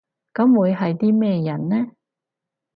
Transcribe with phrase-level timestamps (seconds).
[0.33, 1.91] 噉會係啲咩人呢？